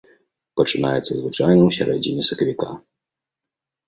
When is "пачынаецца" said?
0.59-1.13